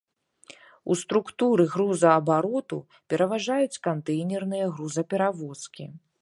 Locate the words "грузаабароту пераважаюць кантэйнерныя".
1.73-4.65